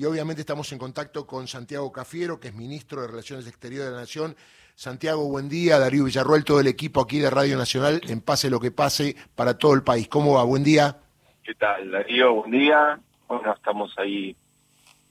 [0.00, 3.92] y obviamente estamos en contacto con Santiago Cafiero, que es ministro de Relaciones Exteriores de
[3.92, 4.34] la Nación.
[4.74, 5.78] Santiago, buen día.
[5.78, 9.58] Darío Villarruel, todo el equipo aquí de Radio Nacional, en Pase lo que pase, para
[9.58, 10.08] todo el país.
[10.08, 10.44] ¿Cómo va?
[10.44, 10.96] Buen día.
[11.44, 12.32] ¿Qué tal, Darío?
[12.32, 12.98] Buen día.
[13.28, 14.34] Bueno, estamos ahí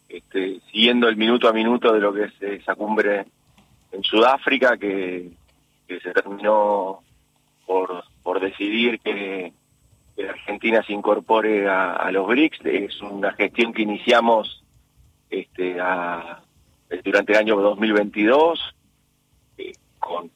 [0.07, 3.27] este, siguiendo el minuto a minuto de lo que es esa cumbre
[3.91, 5.29] en Sudáfrica que,
[5.87, 7.03] se terminó
[7.67, 9.53] por, por decidir que,
[10.27, 12.65] Argentina se incorpore a, los BRICS.
[12.65, 14.58] Es una gestión que iniciamos
[15.29, 15.77] este,
[17.03, 18.75] durante el año 2022
[19.57, 20.31] eh, con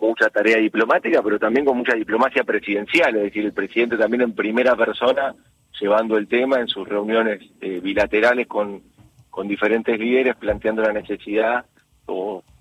[0.00, 4.34] mucha tarea diplomática, pero también con mucha diplomacia presidencial, es decir, el presidente también en
[4.34, 5.34] primera persona
[5.80, 8.82] llevando el tema en sus reuniones eh, bilaterales con,
[9.30, 11.66] con diferentes líderes, planteando la necesidad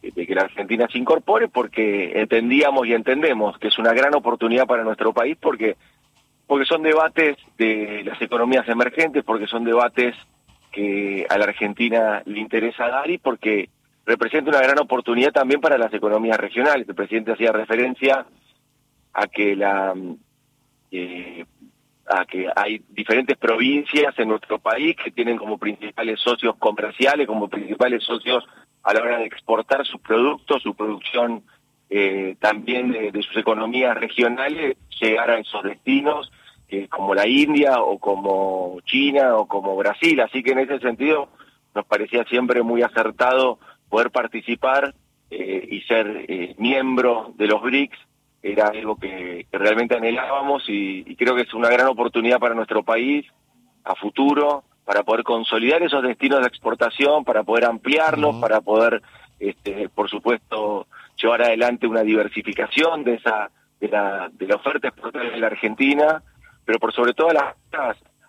[0.02, 4.68] de que la Argentina se incorpore, porque entendíamos y entendemos que es una gran oportunidad
[4.68, 5.78] para nuestro país, porque
[6.48, 10.16] porque son debates de las economías emergentes, porque son debates
[10.76, 13.70] que a la Argentina le interesa dar y porque
[14.06, 16.88] representa una gran oportunidad también para las economías regionales.
[16.88, 18.26] El presidente hacía referencia
[19.14, 19.96] a que la
[20.92, 21.46] eh,
[22.08, 27.48] a que hay diferentes provincias en nuestro país que tienen como principales socios comerciales, como
[27.48, 28.46] principales socios
[28.84, 31.44] a la hora de exportar sus productos, su producción
[31.90, 36.32] eh, también de, sus economías regionales, llegar a esos destinos,
[36.70, 40.20] eh, como la India o como China o como Brasil.
[40.22, 41.30] Así que en ese sentido
[41.74, 44.96] nos parecía siempre muy acertado poder participar
[45.30, 47.98] eh, y ser miembro de los BRICS.
[48.42, 53.26] Era algo que, realmente anhelábamos y, creo que es una gran oportunidad para nuestro país
[53.84, 59.02] a futuro, para poder consolidar esos destinos de exportación, para poder ampliarlos, para poder,
[59.40, 60.88] este, por supuesto,
[61.20, 63.50] llevar adelante una diversificación de esa
[63.80, 66.24] de la, de la oferta exportable de la Argentina,
[66.66, 67.56] pero por sobre todo las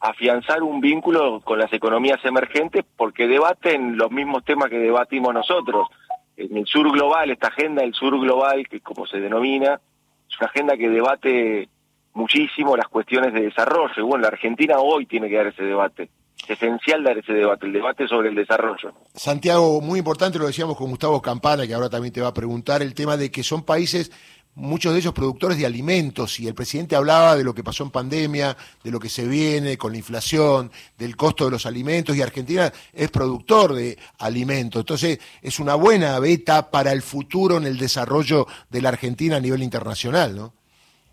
[0.01, 5.89] afianzar un vínculo con las economías emergentes porque debaten los mismos temas que debatimos nosotros.
[6.37, 9.81] En el sur global, esta agenda del sur global, que como se denomina,
[10.29, 11.69] es una agenda que debate
[12.13, 14.07] muchísimo las cuestiones de desarrollo.
[14.07, 16.11] Bueno, la Argentina hoy tiene que dar ese debate.
[16.45, 18.93] Es esencial dar ese debate, el debate sobre el desarrollo.
[19.15, 22.83] Santiago, muy importante, lo decíamos con Gustavo Campana, que ahora también te va a preguntar,
[22.83, 24.13] el tema de que son países
[24.57, 27.91] muchos de ellos productores de alimentos, y el presidente hablaba de lo que pasó en
[27.91, 32.23] pandemia, de lo que se viene con la inflación, del costo de los alimentos, y
[32.23, 34.81] Argentina es productor de alimentos.
[34.81, 39.41] Entonces, es una buena beta para el futuro en el desarrollo de la Argentina a
[39.41, 40.53] nivel internacional, ¿no?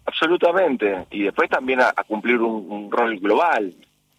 [0.05, 3.73] Absolutamente, y después también a, cumplir un, rol global.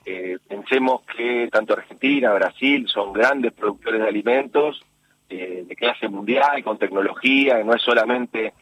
[0.06, 4.82] Eh, pensemos que tanto Argentina, Brasil son grandes productores de alimentos
[5.30, 8.52] eh, de clase mundial, con tecnología, no es solamente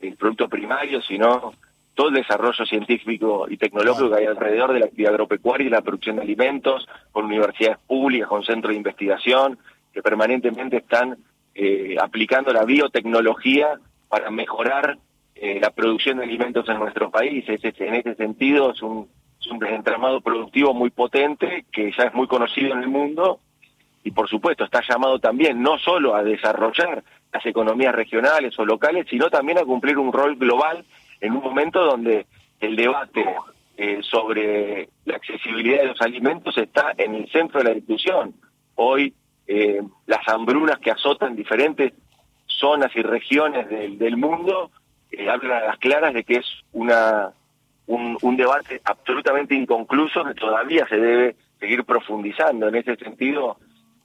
[0.00, 1.52] el producto primario, sino
[1.94, 5.80] todo el desarrollo científico y tecnológico que hay alrededor de la actividad agropecuaria y la
[5.80, 9.58] producción de alimentos, con universidades públicas, con centros de investigación,
[9.92, 11.18] que permanentemente están
[11.54, 14.98] eh, aplicando la biotecnología para mejorar
[15.34, 17.44] eh, la producción de alimentos en nuestro país.
[17.48, 19.08] en ese sentido es un,
[19.40, 23.40] es un entramado productivo muy potente que ya es muy conocido en el mundo
[24.08, 29.06] y por supuesto está llamado también no solo a desarrollar las economías regionales o locales,
[29.10, 30.82] sino también a cumplir un rol global
[31.20, 32.24] en un momento donde
[32.58, 33.22] el debate
[33.76, 38.32] eh, sobre la accesibilidad de los alimentos está en el centro de la discusión.
[38.76, 39.12] Hoy
[39.46, 41.92] eh, las hambrunas que azotan diferentes
[42.46, 44.70] zonas y regiones del, mundo
[45.12, 47.28] eh, hablan a las claras de que es una
[47.86, 52.68] un, un debate absolutamente inconcluso que todavía se debe seguir profundizando.
[52.68, 53.58] En ese sentido,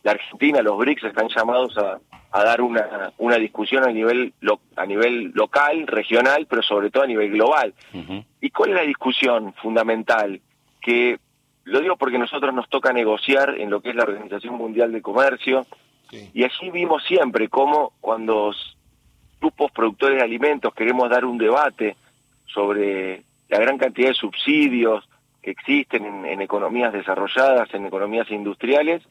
[0.04, 2.00] la Argentina, los BRICS están llamados a,
[2.32, 4.34] a dar una, una discusión a nivel,
[4.76, 7.74] a nivel local, regional, pero sobre todo a nivel global.
[8.42, 10.42] ¿Y cuál es la discusión fundamental?
[10.82, 11.20] Que
[11.64, 15.02] lo digo porque nosotros nos toca negociar en lo que es la Organización Mundial de
[15.02, 15.66] Comercio,
[16.12, 18.52] y allí vimos siempre cómo cuando
[19.40, 21.96] grupos productores de alimentos queremos dar un debate
[22.46, 25.08] sobre la gran cantidad de subsidios
[25.42, 29.02] que existen en economías desarrolladas, en economías industriales,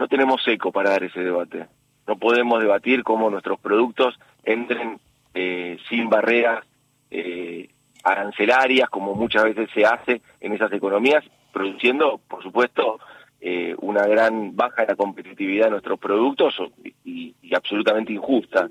[0.00, 1.66] no tenemos eco para dar ese debate.
[2.08, 4.98] No podemos debatir cómo nuestros productos entren
[5.34, 6.64] eh, sin barreras
[7.10, 7.68] eh,
[8.02, 12.98] arancelarias, como muchas veces se hace en esas economías, produciendo, por supuesto,
[13.42, 16.54] eh, una gran baja de la competitividad de nuestros productos
[17.04, 18.68] y, absolutamente injusta.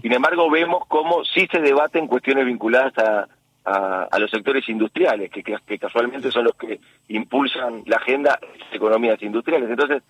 [0.00, 3.28] Sin embargo, vemos cómo sí se debaten cuestiones vinculadas a,
[3.64, 8.72] a, los sectores industriales, que, que, casualmente son los que impulsan la agenda de las
[8.72, 9.68] economías industriales.
[9.68, 10.02] Entonces,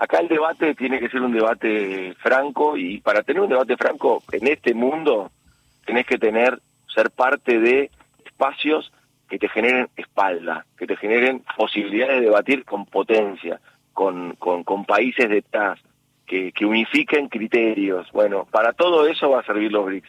[0.00, 4.22] Acá el debate tiene que ser un debate franco y para tener un debate franco
[4.32, 5.30] en este mundo
[5.84, 6.58] tenés que tener,
[6.94, 7.90] ser parte de
[8.24, 8.90] espacios
[9.28, 13.60] que te generen espalda, que te generen posibilidades de debatir con potencia,
[13.92, 15.78] con, con, países detrás,
[16.26, 18.10] que, que unifiquen criterios.
[18.12, 20.08] Bueno, para todo eso va a servir los BRICS.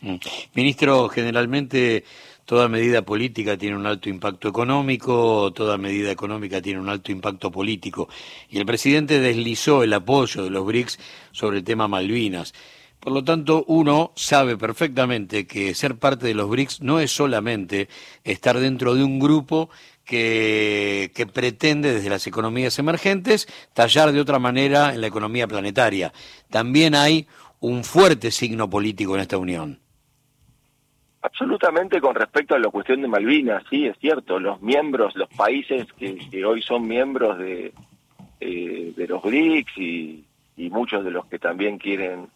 [0.00, 0.16] Mm.
[0.54, 2.04] Ministro, generalmente
[2.46, 7.50] toda medida política tiene un alto impacto económico, toda medida económica tiene un alto impacto
[7.50, 8.08] político.
[8.48, 10.98] Y el presidente deslizó el apoyo de los BRICS
[11.32, 12.54] sobre el tema Malvinas.
[13.00, 17.88] Por lo tanto, uno sabe perfectamente que ser parte de los BRICS no es solamente
[18.24, 19.68] estar dentro de un grupo
[20.04, 26.12] que, pretende desde las economías emergentes tallar de otra manera en la economía planetaria.
[26.48, 27.26] También hay
[27.58, 29.80] un fuerte signo político en esta unión.
[31.26, 35.84] Absolutamente con respecto a la cuestión de Malvinas, sí, es cierto, los miembros, los países
[35.94, 37.72] que, hoy son miembros de,
[38.38, 40.24] eh, de los BRICS y,
[40.70, 42.28] muchos de los que también quieren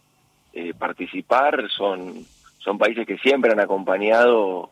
[0.51, 2.25] eh, participar son,
[2.59, 4.71] son países que siempre han acompañado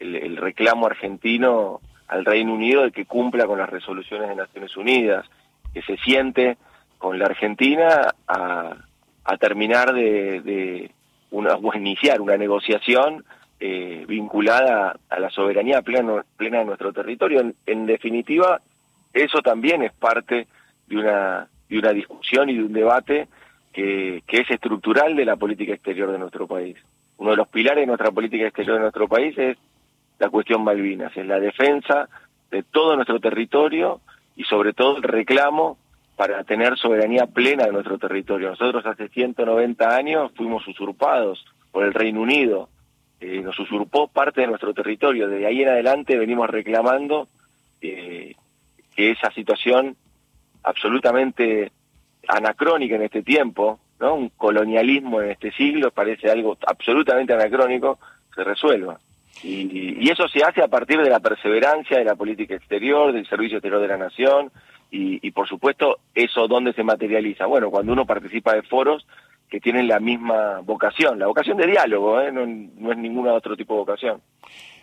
[0.00, 5.24] el, reclamo argentino al Reino Unido de que cumpla con las resoluciones de Naciones Unidas,
[5.72, 6.56] que se siente
[6.98, 8.74] con la Argentina a,
[9.24, 10.90] a terminar de, de
[11.30, 13.24] una, o iniciar una negociación
[13.64, 17.54] eh, vinculada a la soberanía plena, plena de nuestro territorio.
[17.64, 18.60] En, definitiva,
[19.12, 20.48] eso también es parte
[20.88, 23.28] de una, de una discusión y de un debate
[23.72, 26.76] que, que es estructural de la política exterior de nuestro país.
[27.18, 29.56] Uno de los pilares de nuestra política exterior de nuestro país es
[30.18, 32.08] la cuestión Malvinas, es la defensa
[32.50, 34.00] de todo nuestro territorio
[34.34, 35.78] y sobre todo el reclamo
[36.16, 38.50] para tener soberanía plena de nuestro territorio.
[38.50, 42.68] Nosotros hace 190 años fuimos usurpados por el Reino Unido,
[43.22, 45.28] eh, nos usurpó parte de nuestro territorio.
[45.28, 47.28] De ahí en adelante venimos reclamando
[47.80, 48.34] eh,
[48.96, 49.96] que esa situación
[50.64, 51.70] absolutamente
[52.26, 58.00] anacrónica en este tiempo, un colonialismo en este siglo, parece algo absolutamente anacrónico,
[58.34, 58.98] se resuelva.
[59.44, 63.28] Y, y, eso se hace a partir de la perseverancia de la política exterior, del
[63.28, 64.50] servicio exterior de la nación,
[64.90, 67.46] y, y por supuesto, eso dónde se materializa.
[67.46, 69.06] Bueno, cuando uno participa de foros
[69.52, 72.32] que tienen la misma vocación, la vocación de diálogo, ¿eh?
[72.32, 74.22] no, es ninguna otro tipo de vocación.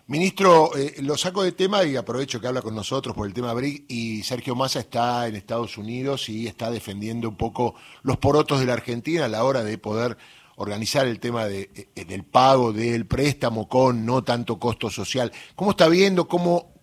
[0.05, 3.51] Ministro, eh, lo saco de tema y aprovecho que habla con nosotros por el tema
[3.55, 7.73] BRIC y Sergio Massa está en Estados Unidos y está defendiendo un poco
[8.03, 10.17] los porotos de la Argentina a la hora de poder
[10.57, 15.31] organizar el tema eh, del pago del préstamo con no tanto costo social.
[15.55, 16.75] ¿Cómo está viendo, cómo,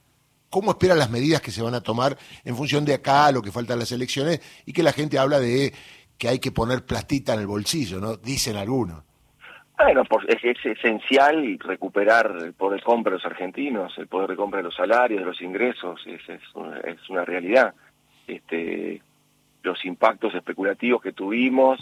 [0.50, 3.52] cómo espera las medidas que se van a tomar en función de acá, lo que
[3.52, 5.72] faltan las elecciones y que la gente habla de
[6.18, 8.16] que hay que poner plastita en el bolsillo, ¿no?
[8.16, 9.02] Dicen algunos.
[9.78, 14.36] Bueno, es, es, esencial recuperar el poder de compra de los argentinos, el poder de
[14.36, 16.40] compra de los salarios, de los ingresos, es, es,
[17.10, 17.74] una, realidad.
[18.26, 19.02] Este,
[19.62, 21.78] los impactos especulativos que tuvimos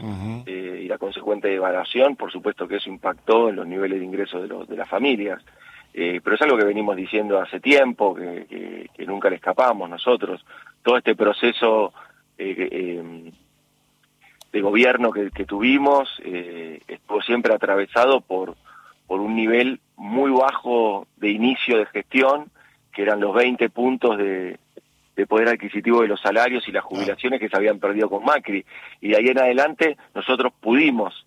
[0.46, 4.42] eh, y la consecuente devaluación, por supuesto que eso impactó en los niveles de ingresos
[4.42, 5.40] de, los, de las familias.
[5.92, 10.44] Eh, pero es algo que venimos diciendo hace tiempo, que, que, nunca le escapamos nosotros.
[10.82, 11.92] Todo este proceso
[12.36, 13.30] eh
[14.54, 18.54] de gobierno que, tuvimos eh, estuvo siempre atravesado por,
[19.08, 22.52] por un nivel muy bajo de inicio de gestión,
[22.92, 24.60] que eran los 20 puntos de,
[25.16, 28.64] de poder adquisitivo de los salarios y las jubilaciones que se habían perdido con Macri.
[29.00, 31.26] Y de ahí en adelante nosotros pudimos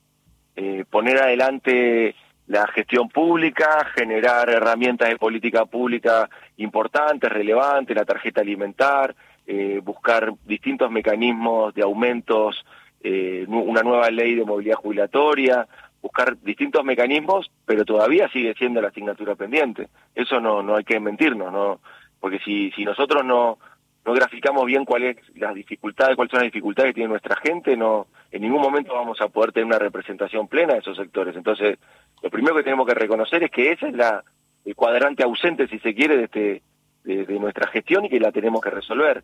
[0.56, 2.16] eh, poner adelante
[2.48, 9.14] la gestión pública, generar herramientas de política pública importantes, relevantes, la tarjeta alimentar,
[9.46, 12.66] eh, buscar distintos mecanismos de aumentos
[13.02, 15.68] eh, una nueva ley de movilidad jubilatoria,
[16.02, 19.90] buscar distintos mecanismos, pero todavía sigue siendo la asignatura pendiente.
[20.16, 21.80] Eso no, no hay que mentirnos, no,
[22.20, 23.58] porque si, si nosotros no,
[24.06, 28.08] no graficamos bien cuáles las dificultades, cuáles son las dificultades que tiene nuestra gente, no,
[28.32, 31.36] en ningún momento vamos a poder tener una representación plena de esos sectores.
[31.36, 31.78] Entonces,
[32.22, 34.24] lo primero que tenemos que reconocer es que ese es la,
[34.66, 36.62] el cuadrante ausente, si se quiere, de, este,
[37.04, 39.24] de nuestra gestión y que la tenemos que resolver.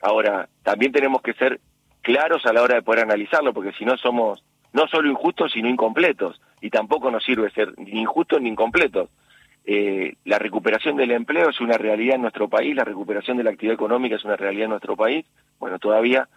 [0.00, 1.60] Ahora, también tenemos que ser
[2.02, 4.42] claros a la hora de poder analizarlo, porque si no somos
[4.72, 9.08] no solo injustos, sino incompletos, y tampoco nos sirve ser ni injustos ni incompletos.
[9.64, 13.50] Eh, la recuperación del empleo es una realidad en nuestro país, la recuperación de la
[13.50, 15.26] actividad económica es una realidad en nuestro país.
[15.58, 16.28] Bueno, todavía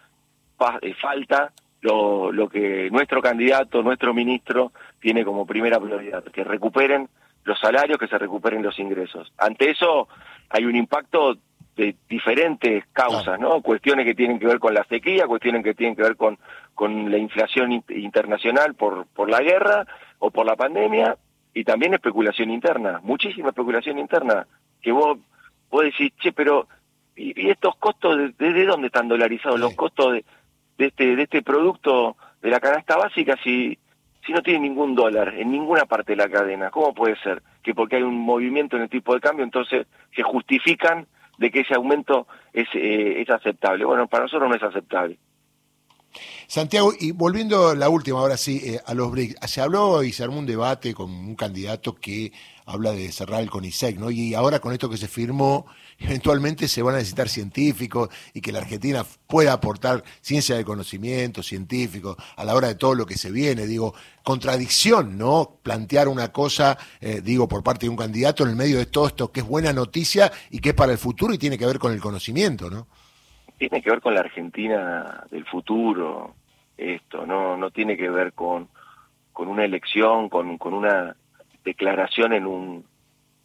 [0.82, 7.08] eh, falta lo, lo que nuestro candidato, nuestro ministro, tiene como primera prioridad, que recuperen
[7.44, 9.32] los salarios, que se recuperen los ingresos.
[9.38, 10.08] Ante eso
[10.48, 11.36] hay un impacto
[11.76, 13.60] de diferentes causas, ¿no?
[13.60, 16.38] Cuestiones que tienen que ver con la sequía, cuestiones que tienen que ver con,
[16.74, 19.86] con la inflación internacional por, por la guerra
[20.18, 21.16] o por la pandemia,
[21.54, 24.46] y también especulación interna, muchísima especulación interna,
[24.82, 25.18] que vos,
[25.70, 26.66] vos decís, che, pero,
[27.14, 29.60] ¿y, estos costos de, dónde están dolarizados?
[29.60, 30.24] Los costos de,
[30.76, 33.78] de, este, de este producto de la canasta básica si,
[34.26, 36.70] si no tiene ningún dólar en ninguna parte de la cadena.
[36.70, 37.42] ¿Cómo puede ser?
[37.62, 41.06] Que porque hay un movimiento en el tipo de cambio, entonces se justifican
[41.38, 43.84] de que ese aumento es, eh, es aceptable.
[43.84, 45.18] Bueno, para nosotros no es aceptable.
[46.46, 50.22] Santiago, y volviendo la última, ahora sí, eh, a los BRICS, se habló y se
[50.22, 52.32] armó un debate con un candidato que
[52.66, 54.10] habla de cerrar el CONICET, ¿no?
[54.10, 55.66] Y ahora con esto que se firmó,
[55.98, 61.42] eventualmente se van a necesitar científicos y que la Argentina pueda aportar ciencia de conocimiento
[61.42, 63.66] científico a la hora de todo lo que se viene.
[63.66, 65.58] Digo, contradicción, ¿no?
[65.62, 69.06] Plantear una cosa, eh, digo, por parte de un candidato en el medio de todo
[69.06, 71.78] esto que es buena noticia y que es para el futuro y tiene que ver
[71.78, 72.86] con el conocimiento, ¿no?
[73.58, 76.34] Tiene que ver con la Argentina del futuro,
[76.76, 78.68] esto, no, no tiene que ver con,
[79.32, 81.16] con una elección, con, con una
[81.64, 82.84] declaración en un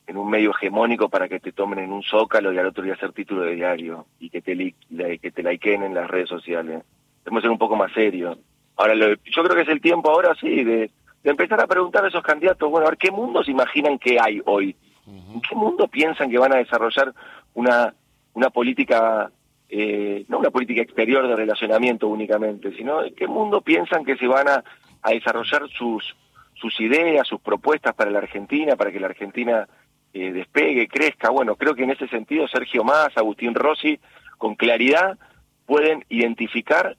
[0.10, 2.96] en un medio hegemónico para que te tomen en un zócalo y al otro día
[2.96, 6.82] hacer título de diario y que te que te likeen en las redes sociales.
[7.24, 8.36] Debemos ser un poco más serios.
[8.75, 10.89] Ahora, yo creo que es el tiempo ahora sí de,
[11.24, 14.18] de, empezar a preguntar a esos candidatos, bueno, a ver qué mundo se imaginan que
[14.20, 14.75] hay hoy.
[15.06, 17.13] ¿En qué mundo piensan que van a desarrollar
[17.54, 17.94] una,
[18.34, 19.32] una política,
[19.70, 24.25] eh, no una política exterior de relacionamiento únicamente, sino en qué mundo piensan que se
[24.25, 24.63] van a,
[25.04, 26.16] a desarrollar sus
[26.60, 29.68] sus ideas, sus propuestas para la Argentina, para que la Argentina
[30.13, 31.30] eh, despegue, crezca.
[31.30, 34.00] Bueno, creo que en ese sentido Sergio Más, Agustín Rossi,
[34.38, 35.18] con claridad
[35.66, 36.98] pueden identificar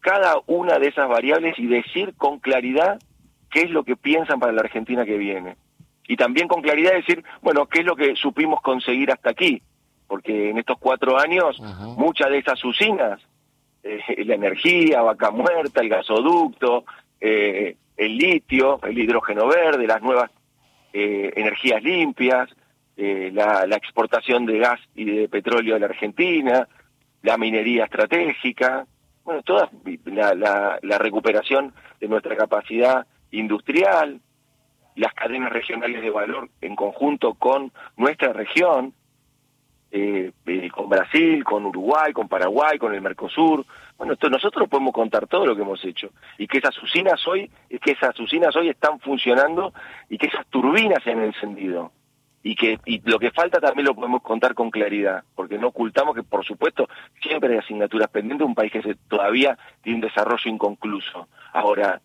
[0.00, 2.98] cada una de esas variables y decir con claridad
[3.50, 5.56] qué es lo que piensan para la Argentina que viene.
[6.08, 9.62] Y también con claridad decir, bueno, qué es lo que supimos conseguir hasta aquí.
[10.08, 11.58] Porque en estos cuatro años,
[11.96, 13.20] muchas de esas usinas,
[13.82, 16.84] eh, la energía, vaca muerta, el gasoducto,
[17.20, 20.30] eh, el litio, el hidrógeno verde, las nuevas
[20.92, 22.48] eh, energías limpias,
[22.96, 26.68] eh, la, exportación de gas y de petróleo a la Argentina,
[27.22, 28.86] la minería estratégica,
[29.24, 29.70] bueno, toda
[30.04, 34.20] la, la, recuperación de nuestra capacidad industrial,
[34.96, 38.92] las cadenas regionales de valor en conjunto con nuestra región,
[39.92, 40.32] eh,
[40.74, 43.64] con Brasil, con Uruguay, con Paraguay, con el Mercosur,
[43.98, 47.92] bueno, nosotros podemos contar todo lo que hemos hecho y que esas usinas hoy, que
[47.92, 49.72] esas usinas hoy están funcionando
[50.08, 51.92] y que esas turbinas se han encendido
[52.42, 56.22] y que lo que falta también lo podemos contar con claridad, porque no ocultamos que
[56.22, 56.88] por supuesto
[57.20, 61.28] siempre hay asignaturas pendientes, un país que se, todavía tiene un desarrollo inconcluso.
[61.52, 62.00] Ahora,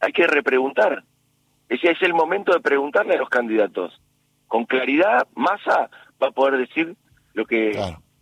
[0.00, 1.04] hay que repreguntar.
[1.68, 3.98] Ese es el momento de preguntarle a los candidatos.
[4.56, 5.90] Con claridad, Massa
[6.22, 6.96] va a poder decir
[7.34, 7.78] lo que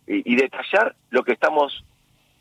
[0.08, 1.84] y detallar lo que estamos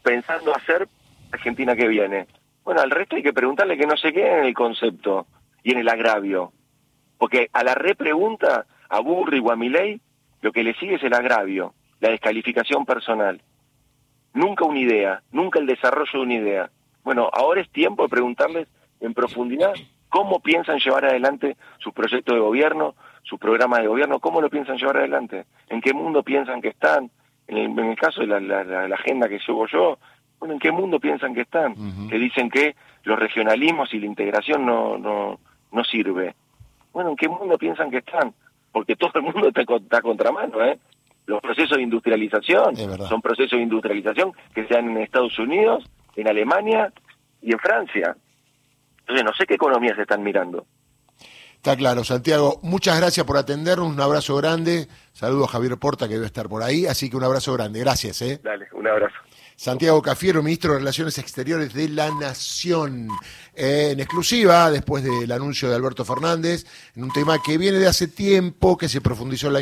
[0.01, 0.87] pensando hacer
[1.31, 2.25] Argentina que viene?
[2.63, 5.27] Bueno, al resto hay que preguntarle que no se quede en el concepto
[5.61, 6.53] y en el agravio.
[7.19, 10.01] Porque a la repregunta, a Burri o a Milei,
[10.41, 13.43] lo que le sigue es el agravio, la descalificación personal.
[14.33, 16.71] Nunca una idea, nunca el desarrollo de una idea.
[17.03, 18.67] Bueno, ahora es tiempo de preguntarles
[19.01, 19.73] en profundidad
[20.13, 22.93] cómo piensan llevar adelante su proyecto de gobierno,
[23.23, 27.09] su programa de gobierno, cómo lo piensan llevar adelante, en qué mundo piensan que están,
[27.47, 29.97] en el, caso de la, agenda que llevo yo,
[30.37, 31.73] bueno, ¿en qué mundo piensan que están?
[32.09, 35.39] Que dicen que los regionalismos y la integración no, no,
[35.71, 36.35] no sirve.
[36.91, 38.35] Bueno, ¿en qué mundo piensan que están?
[38.71, 40.77] Porque todo el mundo está, está contramano, ¿eh?
[41.25, 45.83] Los procesos de industrialización son procesos de industrialización que se dan en Estados Unidos,
[46.15, 46.93] en Alemania
[47.41, 48.15] y en Francia.
[49.03, 50.65] Entonces, no sé qué economías están mirando.
[51.63, 52.59] Está claro, Santiago.
[52.61, 53.87] Muchas gracias por atendernos.
[53.87, 54.87] Un abrazo grande.
[55.13, 56.85] Saludos a Javier Porta, que debe estar por ahí.
[56.85, 57.79] Así que un abrazo grande.
[57.79, 58.21] Gracias.
[58.21, 58.41] ¿eh?
[58.43, 59.15] Dale, un abrazo.
[59.55, 63.07] Santiago Cafiero, ministro de Relaciones Exteriores de la Nación.
[63.55, 66.65] Eh, en exclusiva, después del anuncio de Alberto Fernández,
[66.97, 69.61] en un tema que viene de hace tiempo, que se profundizó el año